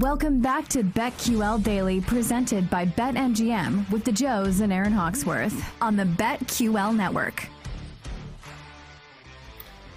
[0.00, 5.96] Welcome back to BetQL Daily, presented by BetMGM with the Joes and Aaron Hawksworth on
[5.96, 7.48] the BetQL Network.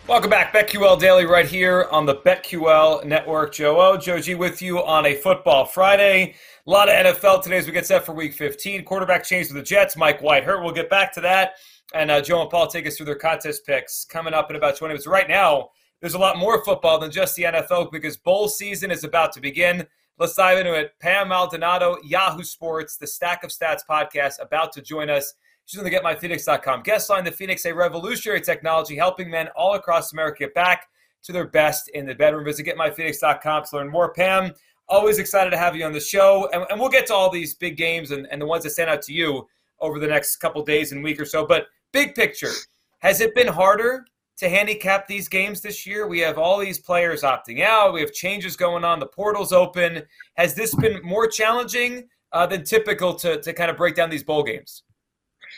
[0.08, 3.54] Welcome back, BetQL Daily, right here on the BetQL Network.
[3.54, 6.34] Joe O, Joe G with you on a football Friday.
[6.66, 8.86] A lot of NFL today as we get set for week 15.
[8.86, 10.64] Quarterback change for the Jets, Mike White hurt.
[10.64, 11.56] We'll get back to that.
[11.94, 14.78] And uh, Joe and Paul take us through their contest picks coming up in about
[14.78, 15.08] 20 minutes.
[15.08, 19.04] Right now, there's a lot more football than just the NFL because bowl season is
[19.04, 19.86] about to begin.
[20.18, 20.94] Let's dive into it.
[21.00, 25.34] Pam Maldonado, Yahoo Sports, the Stack of Stats podcast, about to join us.
[25.66, 27.24] She's on the GetMyPhoenix.com guest line.
[27.24, 30.88] The Phoenix, a revolutionary technology helping men all across America get back
[31.24, 32.44] to their best in the bedroom.
[32.44, 34.14] Visit GetMyPhoenix.com to learn more.
[34.14, 34.54] Pam,
[34.88, 36.50] always excited to have you on the show.
[36.54, 38.90] And, and we'll get to all these big games and, and the ones that stand
[38.90, 39.48] out to you
[39.80, 41.46] over the next couple days and week or so.
[41.46, 42.52] But big picture,
[43.00, 44.06] has it been harder
[44.40, 46.08] to handicap these games this year?
[46.08, 47.94] We have all these players opting out.
[47.94, 49.00] We have changes going on.
[49.00, 50.04] The portal's open.
[50.36, 54.24] Has this been more challenging uh, than typical to, to kind of break down these
[54.24, 54.84] bowl games?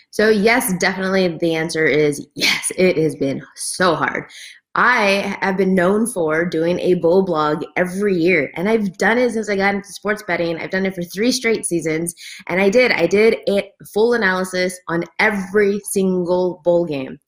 [0.10, 4.26] So, yes, definitely the answer is yes, it has been so hard.
[4.74, 9.32] I have been known for doing a bowl blog every year, and I've done it
[9.32, 10.58] since I got into sports betting.
[10.58, 12.16] I've done it for three straight seasons,
[12.48, 12.92] and I did.
[12.94, 17.20] I did it full analysis on every single bowl game.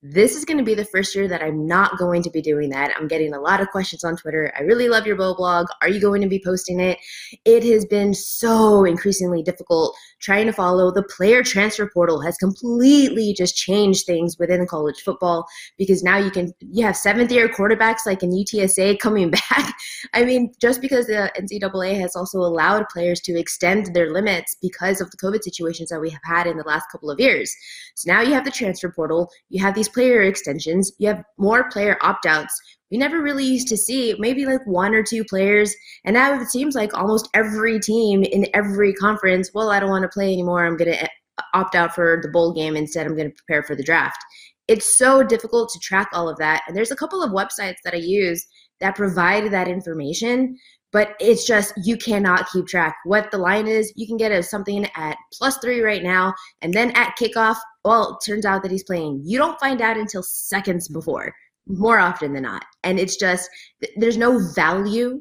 [0.00, 2.70] This is going to be the first year that I'm not going to be doing
[2.70, 2.92] that.
[2.96, 4.52] I'm getting a lot of questions on Twitter.
[4.56, 5.66] I really love your bowl blog.
[5.82, 6.98] Are you going to be posting it?
[7.44, 10.92] It has been so increasingly difficult trying to follow.
[10.92, 16.30] The player transfer portal has completely just changed things within college football because now you
[16.30, 19.74] can you have seventh year quarterbacks like in UTSA coming back.
[20.14, 25.00] I mean, just because the NCAA has also allowed players to extend their limits because
[25.00, 27.52] of the COVID situations that we have had in the last couple of years.
[27.96, 31.68] So now you have the transfer portal, you have these player extensions, you have more
[31.70, 32.60] player opt outs
[32.90, 36.48] we never really used to see maybe like one or two players and now it
[36.48, 40.66] seems like almost every team in every conference well i don't want to play anymore
[40.66, 41.08] i'm going to eh,
[41.54, 44.18] opt out for the bowl game instead i'm going to prepare for the draft.
[44.66, 47.94] It's so difficult to track all of that and there's a couple of websites that
[47.94, 48.46] i use
[48.80, 50.56] that provide that information
[50.90, 52.96] but it's just you cannot keep track.
[53.04, 56.32] What the line is you can get a, something at plus three right now
[56.62, 59.96] and then at kickoff well it turns out that he's playing you don't find out
[59.96, 61.34] until seconds before
[61.68, 62.64] more often than not.
[62.82, 63.48] And it's just,
[63.96, 65.20] there's no value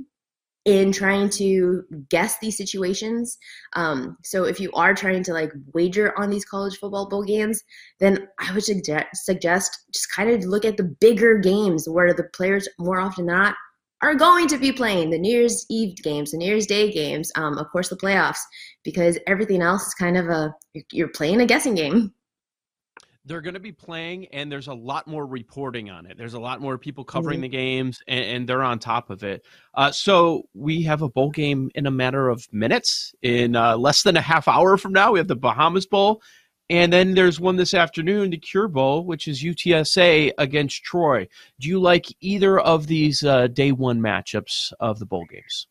[0.65, 3.37] in trying to guess these situations.
[3.73, 7.63] Um, so if you are trying to like wager on these college football bowl games,
[7.99, 12.25] then I would suggest, suggest just kind of look at the bigger games where the
[12.33, 13.55] players more often than not
[14.01, 17.31] are going to be playing the New Year's Eve games, the New Year's Day games,
[17.35, 18.41] um, of course the playoffs,
[18.83, 20.53] because everything else is kind of a
[20.91, 22.13] you're playing a guessing game
[23.27, 26.17] they're going to be playing and there's a lot more reporting on it.
[26.17, 27.43] There's a lot more people covering mm-hmm.
[27.43, 29.45] the games and, and, they're on top of it.
[29.73, 34.03] Uh, so we have a bowl game in a matter of minutes in uh, less
[34.03, 36.21] than a half hour from now we have the bahamas bowl.
[36.69, 41.27] And then there's one this afternoon the cure bowl which is utsa against troy.
[41.59, 45.67] Do you like either of these uh, day one matchups of the bowl games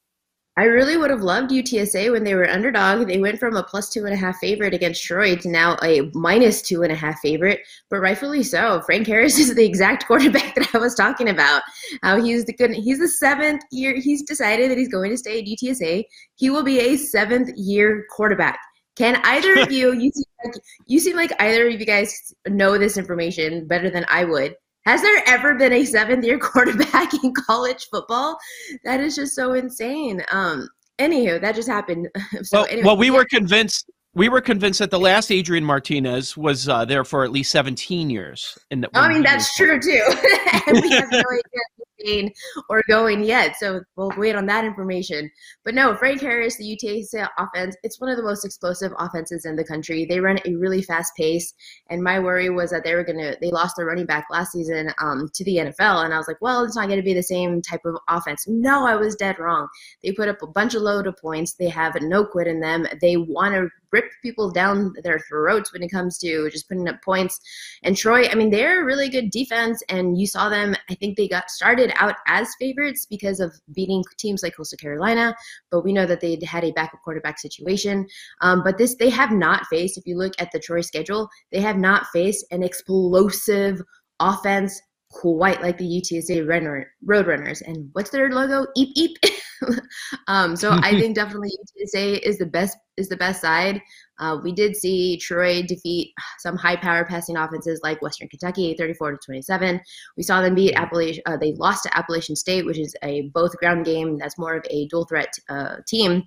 [0.58, 3.06] I really would have loved UTSA when they were underdog.
[3.06, 6.10] They went from a plus two and a half favorite against Troy to now a
[6.14, 8.80] minus two and a half favorite, but rightfully so.
[8.86, 11.62] Frank Harris is the exact quarterback that I was talking about.
[12.02, 12.72] Uh, How he's the good.
[12.72, 13.96] He's the seventh year.
[14.00, 16.04] He's decided that he's going to stay at UTSA.
[16.36, 18.58] He will be a seventh year quarterback.
[18.96, 19.92] Can either of you?
[19.92, 20.54] You seem like
[20.86, 24.54] you seem like either of you guys know this information better than I would.
[24.86, 28.38] Has there ever been a seventh year quarterback in college football?
[28.84, 30.22] That is just so insane.
[30.30, 30.68] Um,
[30.98, 32.08] anywho, that just happened.
[32.42, 33.16] so well, anyway, well, we yeah.
[33.16, 33.90] were convinced.
[34.16, 38.08] We were convinced that the last Adrian Martinez was uh, there for at least 17
[38.08, 38.56] years.
[38.70, 39.90] In the, I mean, that's true too.
[40.72, 42.30] we have no idea
[42.68, 43.56] or going yet.
[43.56, 45.30] So we'll wait on that information.
[45.64, 49.56] But no, Frank Harris, the UTSA offense, it's one of the most explosive offenses in
[49.56, 50.04] the country.
[50.04, 51.52] They run a really fast pace.
[51.90, 54.52] And my worry was that they were going to, they lost their running back last
[54.52, 56.04] season um, to the NFL.
[56.04, 58.46] And I was like, well, it's not going to be the same type of offense.
[58.48, 59.68] No, I was dead wrong.
[60.02, 61.54] They put up a bunch of load of points.
[61.54, 62.86] They have no quit in them.
[63.00, 67.02] They want to rip people down their throats when it comes to just putting up
[67.02, 67.40] points.
[67.82, 70.74] And Troy, I mean, they're a really good defense, and you saw them.
[70.90, 75.34] I think they got started out as favorites because of beating teams like Coastal Carolina,
[75.70, 78.06] but we know that they had a backup quarterback situation.
[78.42, 79.96] Um, but this, they have not faced.
[79.96, 83.80] If you look at the Troy schedule, they have not faced an explosive
[84.20, 87.62] offense quite like the UTSA runner, Roadrunners.
[87.66, 88.66] And what's their logo?
[88.76, 89.16] Eep eep.
[90.28, 93.80] um, so I think definitely UTSA is the best is the best side.
[94.18, 99.12] Uh, we did see Troy defeat some high power passing offenses like Western Kentucky, 34
[99.12, 99.80] to 27.
[100.16, 101.22] We saw them beat Appalachian.
[101.26, 104.18] Uh, they lost to Appalachian State, which is a both ground game.
[104.18, 106.24] That's more of a dual threat uh, team.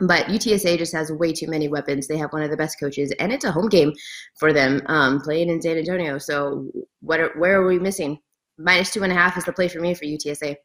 [0.00, 2.06] But UTSA just has way too many weapons.
[2.06, 3.94] They have one of the best coaches, and it's a home game
[4.38, 6.18] for them um, playing in San Antonio.
[6.18, 6.70] So,
[7.00, 8.18] what are, where are we missing?
[8.58, 10.56] Minus two and a half is the play for me for UTSA.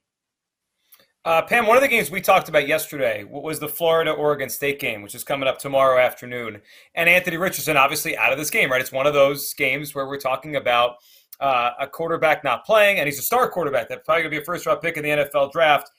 [1.23, 4.79] Uh, Pam, one of the games we talked about yesterday was the Florida Oregon State
[4.79, 6.59] game, which is coming up tomorrow afternoon.
[6.95, 8.81] And Anthony Richardson, obviously, out of this game, right?
[8.81, 10.95] It's one of those games where we're talking about
[11.39, 14.41] uh, a quarterback not playing, and he's a star quarterback that's probably going to be
[14.41, 15.91] a first round pick in the NFL draft.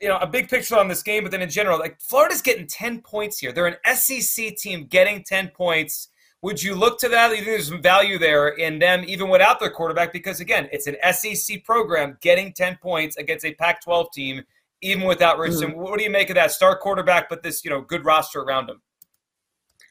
[0.00, 2.68] You know, a big picture on this game, but then in general, like Florida's getting
[2.68, 3.50] 10 points here.
[3.50, 6.09] They're an SEC team getting 10 points
[6.42, 7.28] would you look to that?
[7.28, 10.12] Do you think there's some value there in them, even without their quarterback?
[10.12, 14.42] Because again, it's an SEC program getting 10 points against a Pac 12 team,
[14.80, 15.72] even without Richardson.
[15.72, 15.80] Mm-hmm.
[15.80, 16.50] What do you make of that?
[16.52, 18.80] Star quarterback, but this, you know, good roster around him.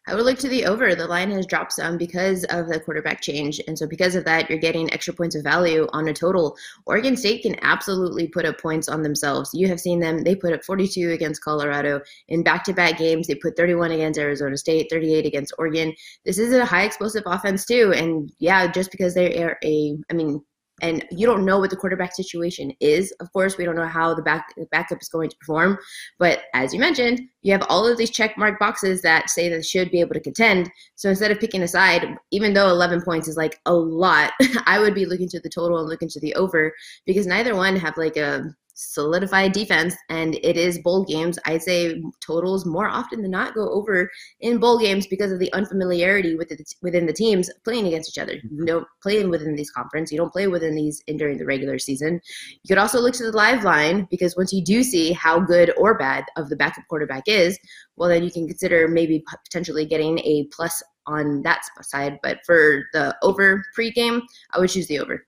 [0.09, 0.95] I would look to the over.
[0.95, 3.61] The line has dropped some because of the quarterback change.
[3.67, 6.57] And so, because of that, you're getting extra points of value on a total.
[6.87, 9.51] Oregon State can absolutely put up points on themselves.
[9.53, 12.01] You have seen them, they put up 42 against Colorado.
[12.27, 15.93] In back to back games, they put 31 against Arizona State, 38 against Oregon.
[16.25, 17.93] This is a high explosive offense, too.
[17.95, 20.41] And yeah, just because they are a, I mean,
[20.81, 23.11] and you don't know what the quarterback situation is.
[23.19, 25.77] Of course, we don't know how the back the backup is going to perform.
[26.17, 29.55] But as you mentioned, you have all of these check mark boxes that say that
[29.57, 30.69] they should be able to contend.
[30.95, 34.31] So instead of picking a side, even though 11 points is like a lot,
[34.65, 36.73] I would be looking to the total and looking to the over
[37.05, 38.43] because neither one have like a
[38.79, 41.37] solidified defense and it is bowl games.
[41.45, 44.09] I'd say totals more often than not go over
[44.39, 48.21] in bowl games because of the unfamiliarity with the, within the teams playing against each
[48.21, 48.35] other.
[48.35, 48.59] Mm-hmm.
[48.59, 50.13] You don't play within these conference.
[50.13, 52.21] You don't play within these in during the regular season.
[52.63, 55.73] You could also look to the live line because once you do see how good
[55.77, 57.59] or bad of the backup quarterback is
[57.97, 62.17] well then you can consider maybe potentially getting a plus on that side.
[62.23, 64.21] But for the over pregame
[64.53, 65.25] i would choose the over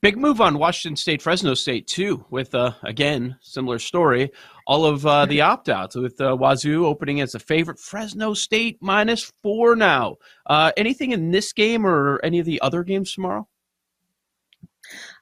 [0.00, 2.24] Big move on Washington State, Fresno State too.
[2.30, 4.30] With uh, again similar story,
[4.66, 7.78] all of uh, the opt outs with uh, Wazoo opening as a favorite.
[7.78, 10.16] Fresno State minus four now.
[10.46, 13.46] Uh, anything in this game or any of the other games tomorrow?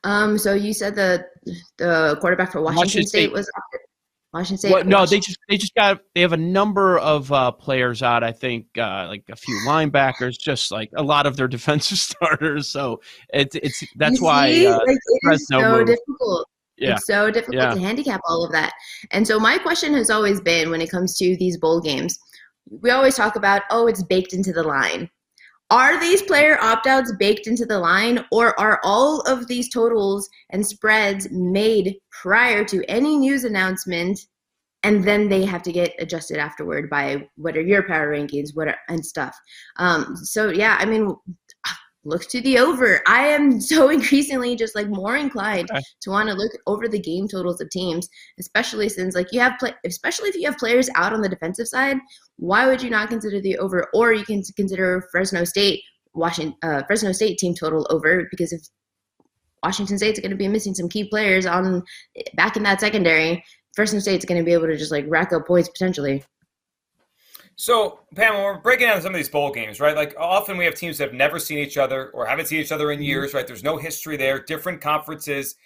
[0.04, 1.26] Um, so you said the
[1.78, 3.50] the quarterback for Washington, Washington State, State was
[4.32, 4.72] Washington State.
[4.72, 8.22] Well, no, they just they just got they have a number of uh, players out.
[8.22, 12.68] I think uh, like a few linebackers, just like a lot of their defensive starters.
[12.68, 13.00] So
[13.32, 15.86] it's it's that's why uh, like, it is so move.
[15.86, 16.48] difficult.
[16.78, 16.96] Yeah.
[16.96, 17.74] It's so difficult yeah.
[17.74, 18.72] to handicap all of that.
[19.10, 22.18] And so my question has always been when it comes to these bowl games,
[22.68, 25.08] we always talk about, oh, it's baked into the line.
[25.70, 30.28] Are these player opt outs baked into the line, or are all of these totals
[30.50, 34.18] and spreads made prior to any news announcement
[34.86, 38.68] and then they have to get adjusted afterward by what are your power rankings what
[38.68, 39.36] are and stuff?
[39.76, 41.14] Um, so yeah i mean
[42.06, 45.80] look to the over i am so increasingly just like more inclined okay.
[46.00, 48.08] to want to look over the game totals of teams
[48.38, 51.68] especially since like you have play especially if you have players out on the defensive
[51.68, 51.96] side
[52.36, 55.80] why would you not consider the over or you can consider fresno state
[56.14, 58.62] washington uh, fresno state team total over because if
[59.62, 61.82] Washington State's going to be missing some key players on
[62.34, 63.42] back in that secondary.
[63.74, 66.22] Fresno State's going to be able to just like rack up points potentially.
[67.58, 69.96] So, Pam, when we're breaking down some of these bowl games, right?
[69.96, 72.70] Like often we have teams that have never seen each other or haven't seen each
[72.70, 73.04] other in mm-hmm.
[73.04, 73.46] years, right?
[73.46, 75.56] There's no history there, different conferences.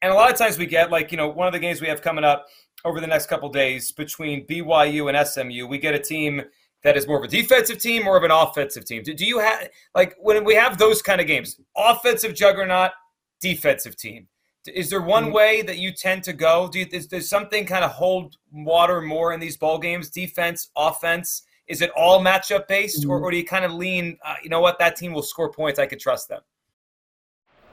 [0.00, 1.88] And a lot of times we get like, you know, one of the games we
[1.88, 2.46] have coming up
[2.84, 6.40] over the next couple days between BYU and SMU, we get a team
[6.82, 9.02] that is more of a defensive team or of an offensive team.
[9.02, 12.92] Do, do you have like when we have those kind of games, offensive juggernaut,
[13.40, 14.28] defensive team?
[14.66, 15.32] Is there one mm-hmm.
[15.32, 16.68] way that you tend to go?
[16.68, 20.10] Do you, is, does something kind of hold water more in these ball games?
[20.10, 21.42] Defense, offense.
[21.66, 23.24] Is it all matchup based, or, mm-hmm.
[23.24, 24.18] or do you kind of lean?
[24.24, 24.78] Uh, you know what?
[24.78, 25.78] That team will score points.
[25.78, 26.42] I could trust them.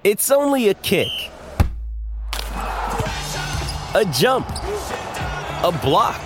[0.03, 1.10] It's only a kick,
[2.53, 4.48] a jump,
[5.63, 6.22] a block.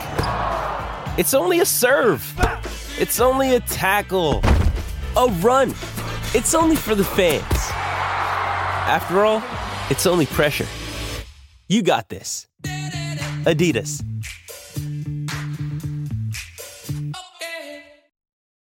[1.18, 2.22] It's only a serve.
[3.00, 4.42] It's only a tackle,
[5.18, 5.70] a run.
[6.36, 7.42] It's only for the fans.
[8.86, 9.42] After all,
[9.92, 10.68] it's only pressure.
[11.68, 12.48] You got this.
[13.44, 14.02] Adidas.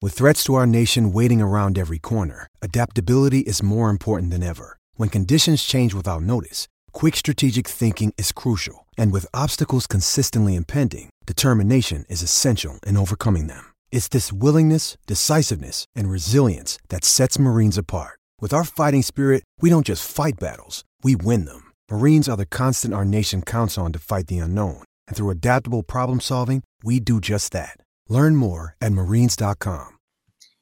[0.03, 4.77] With threats to our nation waiting around every corner, adaptability is more important than ever.
[4.97, 8.87] When conditions change without notice, quick strategic thinking is crucial.
[8.99, 13.65] And with obstacles consistently impending, determination is essential in overcoming them.
[13.91, 18.19] It's this willingness, decisiveness, and resilience that sets Marines apart.
[18.41, 21.73] With our fighting spirit, we don't just fight battles, we win them.
[21.91, 24.83] Marines are the constant our nation counts on to fight the unknown.
[25.07, 27.77] And through adaptable problem solving, we do just that.
[28.09, 29.91] Learn more at marines.com.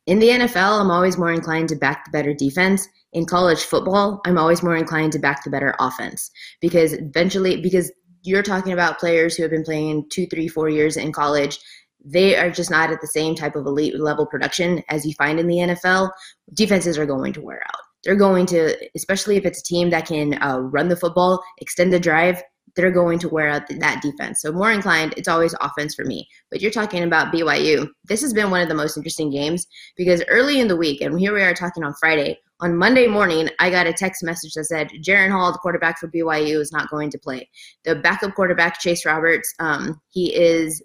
[0.07, 2.87] In the NFL, I'm always more inclined to back the better defense.
[3.13, 6.31] In college football, I'm always more inclined to back the better offense
[6.61, 10.97] because eventually, because you're talking about players who have been playing two, three, four years
[10.97, 11.59] in college.
[12.05, 15.39] They are just not at the same type of elite level production as you find
[15.39, 16.11] in the NFL.
[16.55, 17.81] Defenses are going to wear out.
[18.05, 21.93] They're going to, especially if it's a team that can uh, run the football, extend
[21.93, 22.43] the drive,
[22.75, 24.41] they're going to wear out that defense.
[24.41, 26.27] So more inclined, it's always offense for me.
[26.51, 27.89] But you're talking about BYU.
[28.05, 29.67] This has been one of the most interesting games
[29.97, 32.39] because early in the week, and here we are talking on Friday.
[32.61, 36.09] On Monday morning, I got a text message that said Jaren Hall, the quarterback for
[36.09, 37.49] BYU, is not going to play.
[37.85, 40.83] The backup quarterback, Chase Roberts, um, he is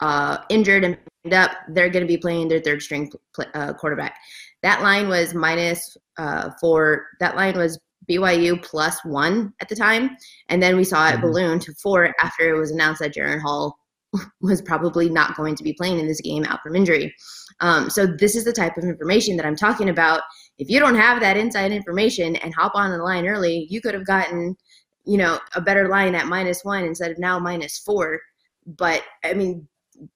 [0.00, 0.98] uh, injured and
[1.32, 1.50] up.
[1.68, 3.10] They're going to be playing their third string
[3.54, 4.16] uh, quarterback.
[4.62, 7.78] That line was minus uh, for that line was
[8.08, 10.16] BYU plus one at the time,
[10.48, 11.22] and then we saw it mm-hmm.
[11.22, 13.76] balloon to four after it was announced that Jaren Hall
[14.40, 17.14] was probably not going to be playing in this game out from injury.
[17.60, 20.22] Um, so this is the type of information that I'm talking about.
[20.58, 23.94] If you don't have that inside information and hop on the line early, you could
[23.94, 24.56] have gotten,
[25.04, 28.20] you know, a better line at minus one instead of now minus four.
[28.66, 29.66] But I mean,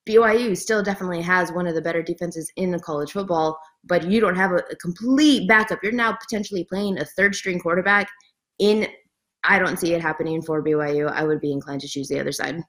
[0.07, 4.19] BYU still definitely has one of the better defenses in the college football, but you
[4.19, 5.79] don't have a, a complete backup.
[5.83, 8.09] You're now potentially playing a third string quarterback
[8.59, 8.87] in
[9.43, 11.09] I don't see it happening for BYU.
[11.09, 12.61] I would be inclined to choose the other side.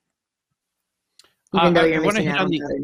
[1.55, 2.75] Even uh, though you're missing out on the, other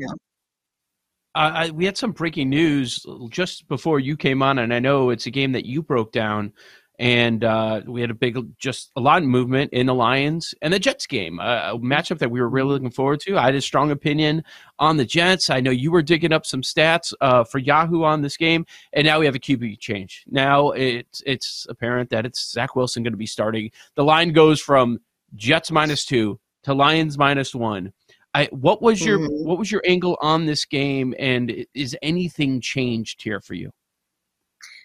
[1.37, 5.11] uh, I, we had some breaking news just before you came on, and I know
[5.11, 6.53] it's a game that you broke down
[6.99, 10.73] and uh, we had a big, just a lot of movement in the Lions and
[10.73, 13.37] the Jets game, uh, a matchup that we were really looking forward to.
[13.37, 14.45] I had a strong opinion
[14.79, 15.51] on the Jets.
[15.51, 19.07] I know you were digging up some stats uh, for Yahoo on this game, and
[19.07, 20.25] now we have a QB change.
[20.29, 23.71] Now it's it's apparent that it's Zach Wilson going to be starting.
[23.97, 25.01] The line goes from
[25.35, 27.93] Jets minus two to Lions minus one.
[28.35, 29.47] I, what was your mm-hmm.
[29.47, 33.71] what was your angle on this game, and is anything changed here for you?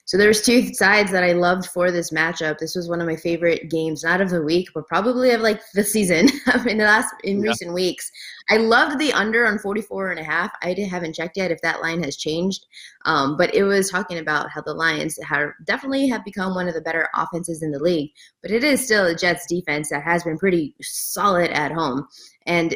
[0.10, 2.58] So there's two sides that I loved for this matchup.
[2.58, 5.62] This was one of my favorite games, not of the week, but probably of like
[5.76, 6.30] the season
[6.68, 7.50] in the last in yeah.
[7.50, 8.10] recent weeks.
[8.50, 10.52] I loved the under on 44 and a half.
[10.64, 12.66] I haven't checked yet if that line has changed.
[13.06, 16.74] Um, but it was talking about how the Lions have definitely have become one of
[16.74, 18.10] the better offenses in the league.
[18.42, 22.08] But it is still a Jets defense that has been pretty solid at home.
[22.48, 22.76] And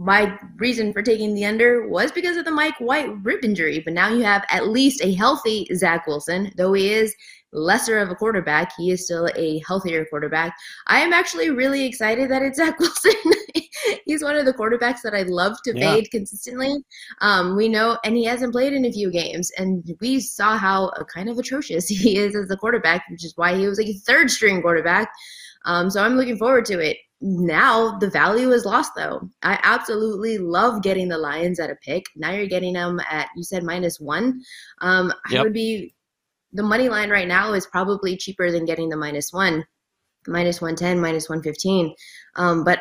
[0.00, 3.82] my reason for taking the under was because of the Mike White rib injury.
[3.84, 7.14] But now you have at least a healthy Zach Wilson, though he is
[7.52, 8.72] lesser of a quarterback.
[8.78, 10.56] He is still a healthier quarterback.
[10.86, 13.12] I am actually really excited that it's Zach Wilson.
[14.06, 15.92] He's one of the quarterbacks that I love to yeah.
[15.92, 16.74] fade consistently.
[17.20, 20.92] Um, we know, and he hasn't played in a few games, and we saw how
[21.12, 24.30] kind of atrocious he is as a quarterback, which is why he was a third
[24.30, 25.12] string quarterback.
[25.66, 29.28] Um, so I'm looking forward to it now the value is lost though.
[29.42, 32.04] I absolutely love getting the Lions at a pick.
[32.16, 34.40] Now you're getting them at you said minus one.
[34.80, 35.40] Um, yep.
[35.40, 35.94] I would be
[36.52, 39.64] the money line right now is probably cheaper than getting the minus one,
[40.26, 41.94] minus one ten, minus one fifteen.
[42.36, 42.80] Um, but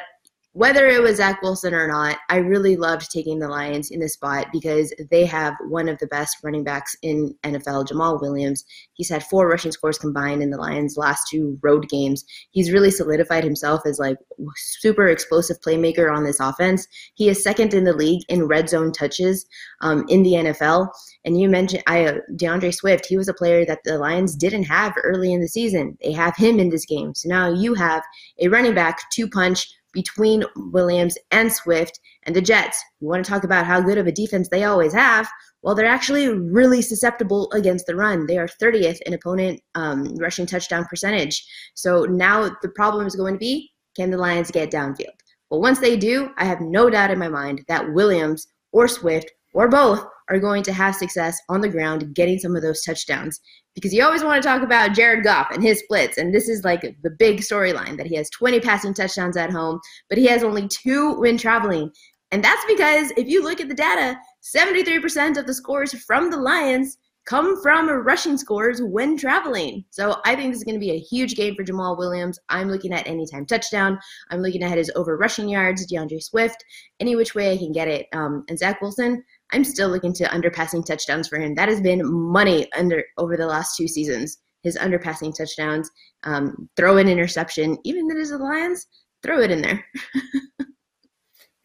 [0.53, 4.13] whether it was Zach Wilson or not, I really loved taking the Lions in this
[4.13, 8.65] spot because they have one of the best running backs in NFL, Jamaal Williams.
[8.93, 12.25] He's had four rushing scores combined in the Lions' last two road games.
[12.49, 14.17] He's really solidified himself as like
[14.55, 16.87] super explosive playmaker on this offense.
[17.13, 19.45] He is second in the league in red zone touches
[19.81, 20.89] um, in the NFL.
[21.25, 23.05] And you mentioned I, uh, D'Andre Swift.
[23.05, 25.95] He was a player that the Lions didn't have early in the season.
[26.01, 27.13] They have him in this game.
[27.13, 28.03] So now you have
[28.39, 32.83] a running back, two punch between Williams and Swift and the Jets.
[32.99, 35.27] You want to talk about how good of a defense they always have?
[35.61, 38.25] Well, they're actually really susceptible against the run.
[38.25, 41.45] They are 30th in opponent um, rushing touchdown percentage.
[41.73, 45.17] So now the problem is going to be can the Lions get downfield?
[45.49, 49.31] Well, once they do, I have no doubt in my mind that Williams or Swift
[49.53, 53.39] or both are going to have success on the ground getting some of those touchdowns
[53.75, 56.17] because you always want to talk about Jared Goff and his splits.
[56.17, 59.79] And this is like the big storyline that he has 20 passing touchdowns at home,
[60.09, 61.91] but he has only two when traveling.
[62.31, 64.19] And that's because if you look at the data,
[64.55, 69.85] 73% of the scores from the Lions come from rushing scores when traveling.
[69.91, 72.39] So I think this is going to be a huge game for Jamaal Williams.
[72.49, 73.99] I'm looking at anytime touchdown.
[74.31, 76.63] I'm looking at his over rushing yards, D'Andre Swift,
[76.99, 78.07] any which way I can get it.
[78.13, 81.55] Um, and Zach Wilson, I'm still looking to underpassing touchdowns for him.
[81.55, 84.37] That has been money under over the last two seasons.
[84.63, 85.89] His underpassing touchdowns,
[86.23, 88.87] um, throw an interception, even that is the Lions,
[89.23, 89.85] throw it in there.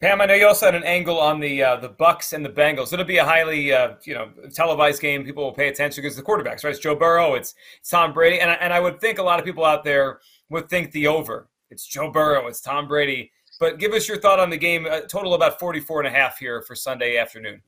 [0.01, 2.49] Pam, I know you also had an angle on the uh, the Bucks and the
[2.49, 2.91] Bengals.
[2.91, 5.23] It'll be a highly uh, you know televised game.
[5.23, 6.71] People will pay attention because the quarterbacks, right?
[6.71, 9.39] It's Joe Burrow, it's, it's Tom Brady, and I, and I would think a lot
[9.39, 11.49] of people out there would think the over.
[11.69, 13.31] It's Joe Burrow, it's Tom Brady.
[13.59, 14.85] But give us your thought on the game.
[14.85, 17.61] A total about 44 and a half here for Sunday afternoon.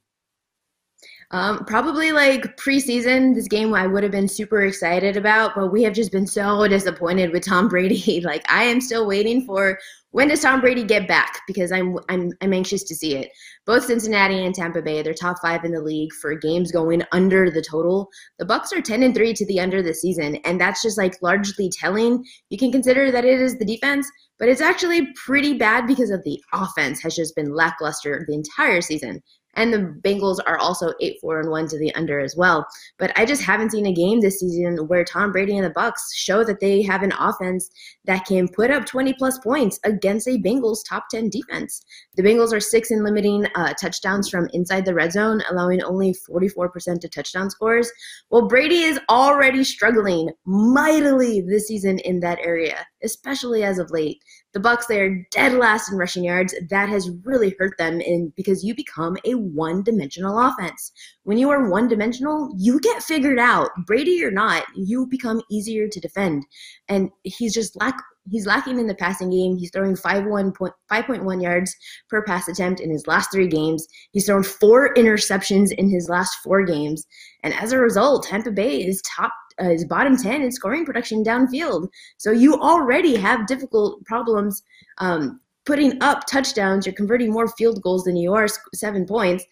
[1.31, 5.83] Um, probably like preseason, this game I would have been super excited about, but we
[5.83, 8.21] have just been so disappointed with Tom Brady.
[8.23, 9.77] like I am still waiting for
[10.11, 11.41] when does Tom Brady get back?
[11.45, 13.29] Because I'm I'm I'm anxious to see it.
[13.65, 17.51] Both Cincinnati and Tampa Bay, they're top five in the league for games going under
[17.51, 18.07] the total.
[18.39, 21.21] The Bucks are ten and three to the under the season, and that's just like
[21.21, 22.23] largely telling.
[22.49, 26.23] You can consider that it is the defense, but it's actually pretty bad because of
[26.23, 29.21] the offense has just been lackluster the entire season
[29.57, 32.65] and the Bengals are also eight four and one to the under as well.
[32.97, 36.15] But I just haven't seen a game this season where Tom Brady and the Bucks
[36.15, 37.69] show that they have an offense
[38.05, 41.83] that can put up 20 plus points against a Bengals top 10 defense.
[42.15, 46.13] The Bengals are six in limiting uh, touchdowns from inside the red zone, allowing only
[46.13, 47.91] 44% to touchdown scores.
[48.29, 54.19] Well, Brady is already struggling mightily this season in that area, especially as of late.
[54.57, 56.55] The Bucks they are dead last in rushing yards.
[56.71, 60.91] That has really hurt them in because you become a one-dimensional offense.
[61.25, 63.69] When you are one-dimensional, you get figured out.
[63.85, 66.43] Brady or not, you become easier to defend.
[66.89, 69.57] And he's just lack he's lacking in the passing game.
[69.57, 71.75] He's throwing 5.1 yards
[72.09, 73.87] per pass attempt in his last three games.
[74.11, 77.05] He's thrown four interceptions in his last four games.
[77.43, 81.23] And as a result, Tampa Bay is top uh, is bottom 10 in scoring production
[81.23, 81.87] downfield.
[82.17, 84.63] So you already have difficult problems
[84.99, 86.85] um, putting up touchdowns.
[86.85, 89.45] You're converting more field goals than you are seven points.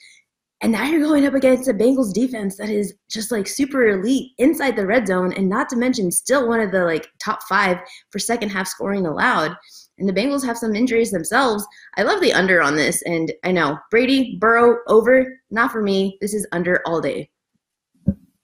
[0.61, 4.31] And now you're going up against a Bengals defense that is just like super elite
[4.37, 7.77] inside the red zone, and not to mention still one of the like top five
[8.09, 9.55] for second half scoring allowed.
[9.97, 11.65] And the Bengals have some injuries themselves.
[11.97, 16.17] I love the under on this, and I know Brady, Burrow, over, not for me.
[16.21, 17.29] This is under all day.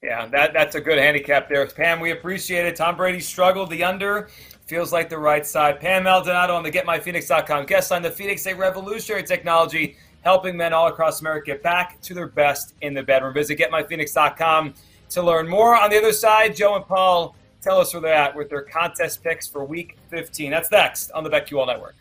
[0.01, 1.65] Yeah, that, that's a good handicap there.
[1.67, 2.75] Pam, we appreciate it.
[2.75, 3.69] Tom Brady struggled.
[3.69, 4.29] The under
[4.65, 5.79] feels like the right side.
[5.79, 8.01] Pam Maldonado on the GetMyPhoenix.com guest line.
[8.01, 12.73] The Phoenix, a revolutionary technology helping men all across America get back to their best
[12.81, 13.33] in the bedroom.
[13.33, 14.73] Visit GetMyPhoenix.com
[15.09, 15.75] to learn more.
[15.79, 19.23] On the other side, Joe and Paul tell us where they're at with their contest
[19.23, 20.49] picks for Week 15.
[20.49, 21.95] That's next on the BetQL Network.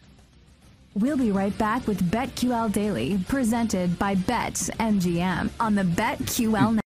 [0.95, 6.81] We'll be right back with BetQL Daily, presented by BetMGM on the BetQL Network.